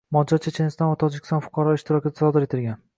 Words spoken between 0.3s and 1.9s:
Checheniston va Tojikiston fuqarolari